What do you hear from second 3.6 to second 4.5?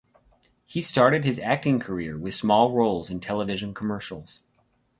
commercials.